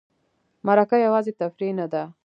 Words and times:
مرکه 0.67 0.97
یوازې 1.05 1.31
تفریح 1.39 1.71
نه 1.79 1.85
ده. 1.91 2.03